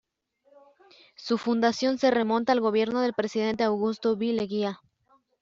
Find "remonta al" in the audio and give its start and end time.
2.09-2.59